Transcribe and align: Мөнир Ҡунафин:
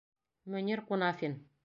Мөнир 0.53 0.81
Ҡунафин: 0.89 1.37